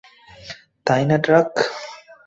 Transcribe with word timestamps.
তাইনা, 0.87 1.17
ড্রাক? 1.17 1.51